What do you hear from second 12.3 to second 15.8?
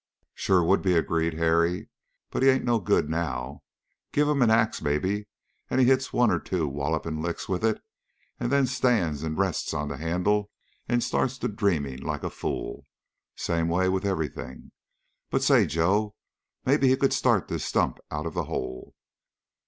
fool. Same way with everything. But, say,